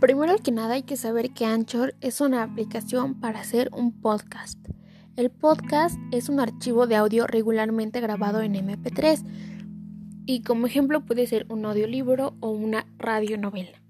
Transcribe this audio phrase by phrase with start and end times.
[0.00, 4.56] Primero que nada hay que saber que Anchor es una aplicación para hacer un podcast.
[5.16, 9.24] El podcast es un archivo de audio regularmente grabado en MP3
[10.24, 13.82] y como ejemplo puede ser un audiolibro o una radionovela.